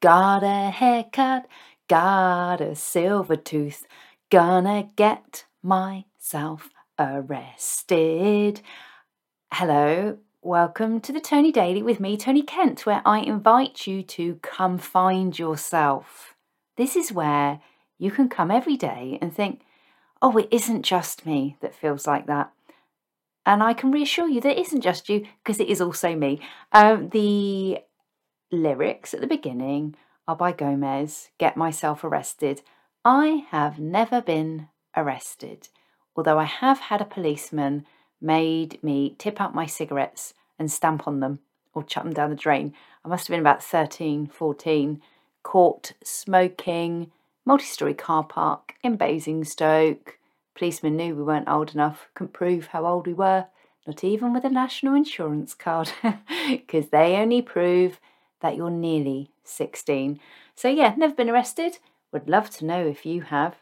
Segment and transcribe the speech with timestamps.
[0.00, 1.48] Got a haircut,
[1.88, 3.84] got a silver tooth,
[4.30, 8.60] gonna get myself arrested.
[9.52, 14.36] Hello, welcome to the Tony Daily with me, Tony Kent, where I invite you to
[14.36, 16.36] come find yourself.
[16.76, 17.60] This is where
[17.98, 19.62] you can come every day and think,
[20.22, 22.52] oh, it isn't just me that feels like that.
[23.44, 26.40] And I can reassure you that it isn't just you, because it is also me.
[26.70, 27.80] Um, the
[28.50, 29.94] lyrics at the beginning
[30.26, 32.62] oh, are by Gomez Get Myself Arrested.
[33.04, 35.68] I have never been arrested,
[36.16, 37.86] although I have had a policeman
[38.20, 41.38] made me tip up my cigarettes and stamp on them
[41.74, 42.74] or chuck them down the drain.
[43.04, 45.00] I must have been about 13, 14,
[45.42, 47.12] caught smoking,
[47.44, 50.18] multi story car park in Basingstoke.
[50.56, 53.46] Policemen knew we weren't old enough, couldn't prove how old we were,
[53.86, 55.92] not even with a national insurance card,
[56.48, 58.00] because they only prove
[58.40, 60.20] that you're nearly 16.
[60.54, 61.78] So, yeah, never been arrested.
[62.12, 63.56] Would love to know if you have.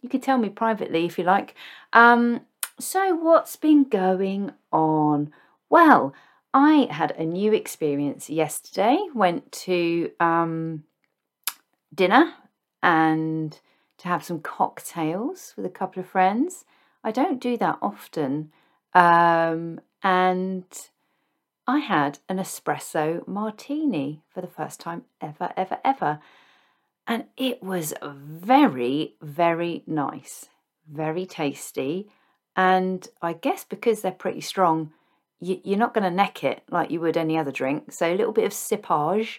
[0.00, 1.54] You could tell me privately if you like.
[1.92, 2.42] Um,
[2.78, 5.32] so, what's been going on?
[5.68, 6.14] Well,
[6.52, 8.98] I had a new experience yesterday.
[9.14, 10.84] Went to um,
[11.94, 12.34] dinner
[12.82, 13.58] and
[13.98, 16.64] to have some cocktails with a couple of friends.
[17.02, 18.52] I don't do that often.
[18.94, 20.64] Um, and
[21.66, 26.20] I had an espresso martini for the first time ever, ever, ever.
[27.06, 30.46] And it was very, very nice,
[30.90, 32.08] very tasty.
[32.54, 34.92] And I guess because they're pretty strong,
[35.40, 37.92] you, are not going to neck it like you would any other drink.
[37.92, 39.38] So a little bit of sippage.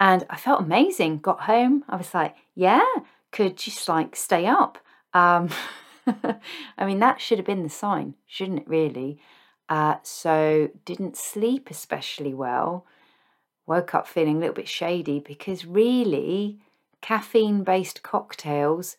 [0.00, 1.18] And I felt amazing.
[1.18, 2.86] Got home, I was like, yeah,
[3.32, 4.78] could just like stay up.
[5.14, 5.48] Um,
[6.06, 9.20] I mean, that should have been the sign, shouldn't it, really?
[9.68, 12.86] Uh, so didn't sleep especially well.
[13.66, 16.58] Woke up feeling a little bit shady because really
[17.00, 18.96] caffeine based cocktails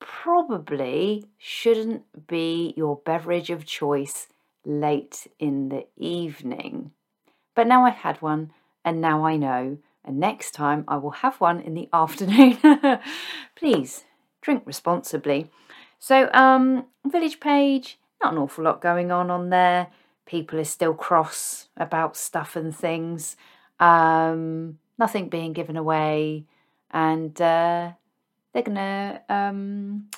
[0.00, 4.28] probably shouldn't be your beverage of choice
[4.64, 6.92] late in the evening.
[7.54, 8.52] But now I've had one
[8.84, 12.58] and now I know, and next time I will have one in the afternoon.
[13.54, 14.04] Please
[14.42, 15.50] drink responsibly.
[15.98, 19.88] So, um, village page, not an awful lot going on on there.
[20.26, 23.36] People are still cross about stuff and things.
[23.78, 26.46] Um, nothing being given away,
[26.90, 27.92] and uh,
[28.52, 30.08] they're gonna um,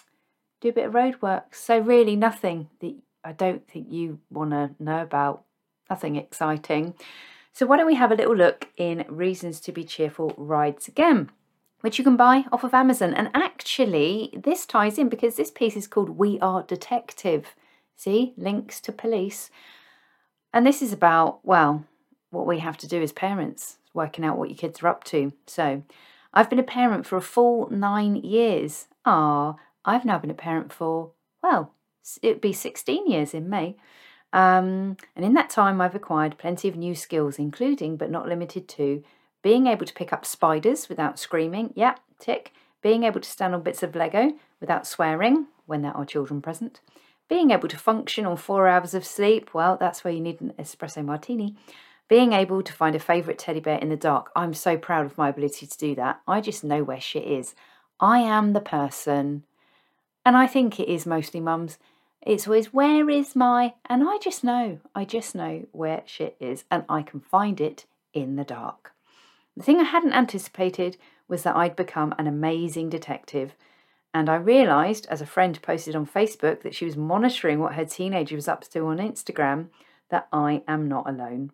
[0.61, 1.55] do a bit of road work.
[1.55, 5.43] So really, nothing that I don't think you want to know about.
[5.91, 6.95] Nothing exciting.
[7.53, 11.31] So why don't we have a little look in Reasons to be Cheerful Rides Again,
[11.81, 13.15] which you can buy off of Amazon.
[13.15, 17.57] And actually, this ties in because this piece is called We Are Detective.
[17.97, 19.51] See, links to police.
[20.53, 21.85] And this is about, well,
[22.31, 25.33] what we have to do as parents, working out what your kids are up to.
[25.47, 25.83] So,
[26.33, 28.89] I've been a parent for a full nine years.
[29.07, 31.13] Ah, I've now been a parent for,
[31.43, 31.73] well,
[32.23, 33.77] it'd be 16 years in May.
[34.35, 38.69] Um, and in that time, I've acquired plenty of new skills, including but not limited
[38.69, 39.03] to
[39.43, 41.73] being able to pick up spiders without screaming.
[41.75, 42.53] Yeah, tick.
[42.83, 46.81] Being able to stand on bits of Lego without swearing when there are children present
[47.29, 50.53] being able to function on four hours of sleep, well, that's where you need an
[50.59, 51.57] espresso martini.
[52.09, 55.19] Being able to find a favourite teddy bear in the dark, I'm so proud of
[55.19, 56.21] my ability to do that.
[56.29, 57.55] I just know where shit is.
[57.99, 59.43] I am the person,
[60.25, 61.79] and I think it is mostly mums.
[62.23, 66.65] It's always, where is my, and I just know, I just know where shit is,
[66.71, 68.93] and I can find it in the dark.
[69.57, 70.97] The thing I hadn't anticipated
[71.29, 73.55] was that I'd become an amazing detective
[74.17, 77.85] and I realised, as a friend posted on Facebook, that she was monitoring what her
[77.85, 79.69] teenager was up to on Instagram,
[80.09, 81.53] that I am not alone.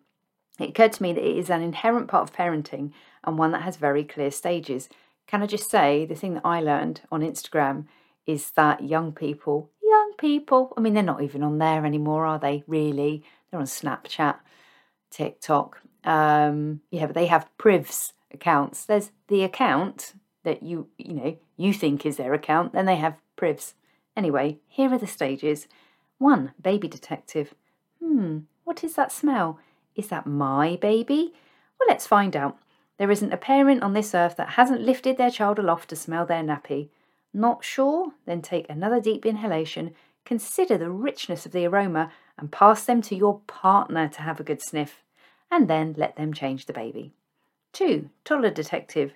[0.57, 2.93] It occurred to me that it is an inherent part of parenting
[3.25, 4.87] and one that has very clear stages.
[5.27, 7.87] Can I just say, the thing that I learned on Instagram
[8.25, 12.39] is that young people, young people, I mean, they're not even on there anymore, are
[12.39, 13.25] they, really?
[13.51, 14.37] They're on Snapchat,
[15.11, 15.81] TikTok.
[16.05, 18.85] Um, yeah, but they have privs accounts.
[18.85, 20.13] There's the account
[20.43, 23.73] that you, you know, you think is their account, then they have privs.
[24.15, 25.67] Anyway, here are the stages.
[26.19, 26.53] 1.
[26.61, 27.53] Baby detective.
[27.99, 29.59] Hmm, what is that smell?
[29.95, 31.33] Is that my baby?
[31.79, 32.57] Well, let's find out.
[32.97, 36.25] There isn't a parent on this earth that hasn't lifted their child aloft to smell
[36.25, 36.89] their nappy.
[37.33, 38.13] Not sure?
[38.25, 43.15] Then take another deep inhalation, consider the richness of the aroma, and pass them to
[43.15, 45.03] your partner to have a good sniff.
[45.49, 47.13] And then let them change the baby.
[47.73, 48.09] 2.
[48.23, 49.13] Toddler detective.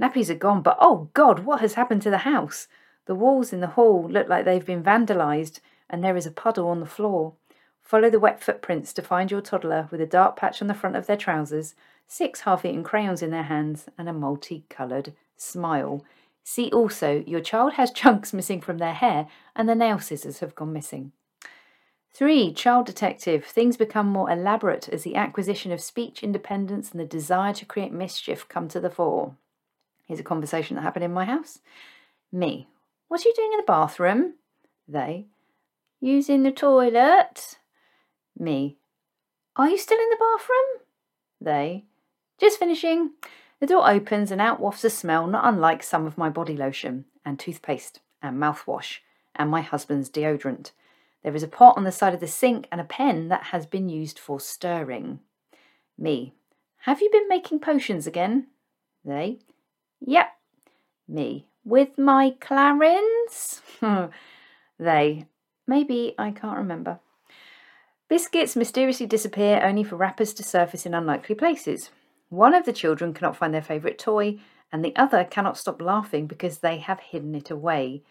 [0.00, 2.68] Nappies are gone, but oh God, what has happened to the house?
[3.06, 5.60] The walls in the hall look like they've been vandalised,
[5.90, 7.34] and there is a puddle on the floor.
[7.82, 10.94] Follow the wet footprints to find your toddler with a dark patch on the front
[10.94, 11.74] of their trousers,
[12.06, 16.04] six half eaten crayons in their hands, and a multicoloured smile.
[16.44, 20.54] See also, your child has chunks missing from their hair and the nail scissors have
[20.54, 21.12] gone missing.
[22.14, 22.52] 3.
[22.52, 23.44] Child detective.
[23.44, 27.92] Things become more elaborate as the acquisition of speech independence and the desire to create
[27.92, 29.36] mischief come to the fore.
[30.08, 31.60] Here's a conversation that happened in my house.
[32.32, 32.66] Me.
[33.08, 34.34] What are you doing in the bathroom?
[34.88, 35.26] They.
[36.00, 37.58] Using the toilet.
[38.36, 38.78] Me.
[39.54, 40.86] Are you still in the bathroom?
[41.42, 41.84] They.
[42.40, 43.10] Just finishing.
[43.60, 47.04] The door opens and out wafts a smell not unlike some of my body lotion,
[47.24, 48.98] and toothpaste, and mouthwash,
[49.34, 50.70] and my husband's deodorant.
[51.22, 53.66] There is a pot on the side of the sink and a pen that has
[53.66, 55.20] been used for stirring.
[55.98, 56.32] Me.
[56.82, 58.46] Have you been making potions again?
[59.04, 59.40] They.
[60.00, 60.28] Yep.
[61.08, 61.46] Me.
[61.64, 63.60] With my Clarins?
[64.78, 65.26] they.
[65.66, 67.00] Maybe I can't remember.
[68.08, 71.90] Biscuits mysteriously disappear only for wrappers to surface in unlikely places.
[72.30, 74.38] One of the children cannot find their favourite toy,
[74.72, 78.02] and the other cannot stop laughing because they have hidden it away.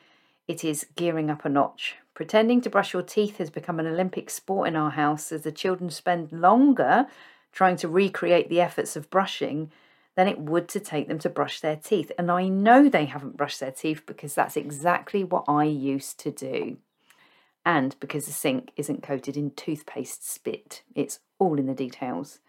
[0.47, 1.95] It is gearing up a notch.
[2.13, 5.51] Pretending to brush your teeth has become an Olympic sport in our house as the
[5.51, 7.07] children spend longer
[7.51, 9.71] trying to recreate the efforts of brushing
[10.17, 12.11] than it would to take them to brush their teeth.
[12.17, 16.31] And I know they haven't brushed their teeth because that's exactly what I used to
[16.31, 16.77] do.
[17.63, 22.39] And because the sink isn't coated in toothpaste spit, it's all in the details.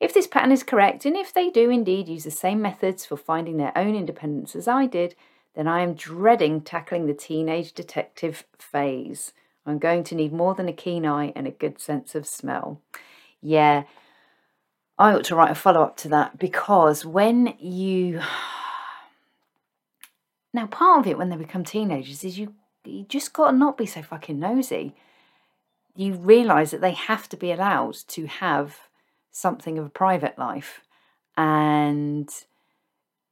[0.00, 3.18] If this pattern is correct, and if they do indeed use the same methods for
[3.18, 5.14] finding their own independence as I did,
[5.54, 9.34] then I am dreading tackling the teenage detective phase.
[9.66, 12.80] I'm going to need more than a keen eye and a good sense of smell.
[13.42, 13.84] Yeah,
[14.98, 18.20] I ought to write a follow up to that because when you.
[20.54, 23.76] Now, part of it when they become teenagers is you, you just got to not
[23.76, 24.94] be so fucking nosy.
[25.94, 28.78] You realise that they have to be allowed to have
[29.30, 30.80] something of a private life.
[31.36, 32.30] And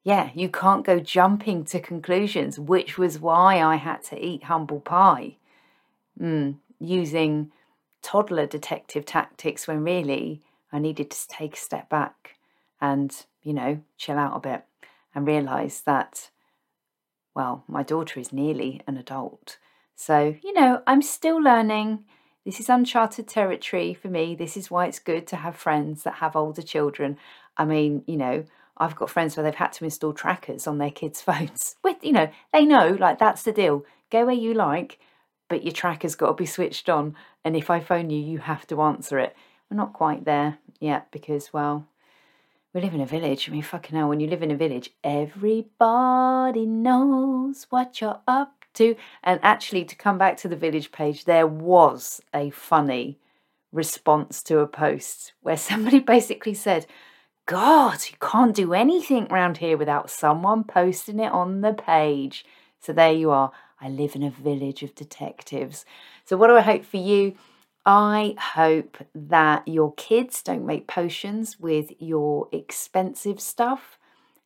[0.03, 4.81] yeah, you can't go jumping to conclusions, which was why I had to eat humble
[4.81, 5.37] pie
[6.21, 7.51] mm, using
[8.03, 10.43] toddler detective tactics when really
[10.75, 12.35] I needed to take a step back
[12.81, 14.65] and, you know, chill out a bit
[15.15, 16.31] and realize that,
[17.33, 19.59] well, my daughter is nearly an adult.
[19.95, 22.05] So, you know, I'm still learning.
[22.45, 24.35] This is uncharted territory for me.
[24.35, 27.19] This is why it's good to have friends that have older children.
[27.57, 28.45] I mean, you know,
[28.77, 31.77] I've got friends where they've had to install trackers on their kids' phones.
[31.85, 33.87] With you know, they know like that's the deal.
[34.11, 34.99] Go where you like,
[35.49, 37.15] but your tracker's got to be switched on.
[37.45, 39.37] And if I phone you, you have to answer it.
[39.71, 41.87] We're not quite there yet because, well,
[42.73, 43.49] we live in a village.
[43.49, 48.65] I mean, fucking hell, when you live in a village, everybody knows what you're up
[48.75, 48.97] to.
[49.23, 53.19] And actually, to come back to the village page, there was a funny
[53.73, 56.87] response to a post where somebody basically said,
[57.47, 62.45] God, you can't do anything round here without someone posting it on the page.
[62.81, 63.53] So there you are.
[63.81, 65.85] I live in a village of detectives.
[66.25, 67.35] So, what do I hope for you?
[67.87, 73.99] I hope that your kids don't make potions with your expensive stuff.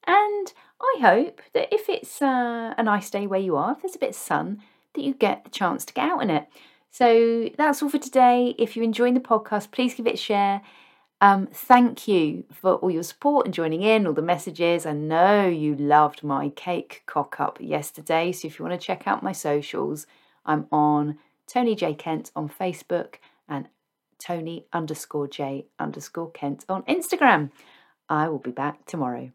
[0.06, 3.96] And I hope that if it's uh, a nice day where you are, if there's
[3.96, 4.62] a bit of sun,
[4.94, 6.49] that you get the chance to get out in it.
[6.90, 8.55] So that's all for today.
[8.58, 10.62] If you're enjoying the podcast, please give it a share.
[11.20, 14.87] Um, thank you for all your support and joining in, all the messages.
[14.87, 18.33] I know you loved my cake cock up yesterday.
[18.33, 20.07] So if you want to check out my socials,
[20.47, 21.95] I'm on Tony J.
[21.95, 23.16] Kent on Facebook
[23.49, 23.69] and
[24.19, 27.50] Tony underscore J underscore Kent on Instagram.
[28.09, 29.31] I will be back tomorrow.